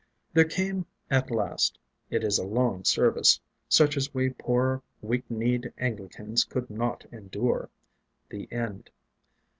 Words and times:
There 0.33 0.45
came 0.45 0.87
at 1.11 1.29
last 1.29 1.77
it 2.09 2.23
is 2.23 2.39
a 2.39 2.43
long 2.43 2.83
service, 2.83 3.39
such 3.69 3.95
as 3.95 4.11
we 4.15 4.31
poor 4.31 4.81
weak 4.99 5.29
kneed 5.29 5.71
Anglicans 5.77 6.43
could 6.43 6.71
not 6.71 7.05
endure 7.11 7.69
the 8.27 8.51
end. 8.51 8.89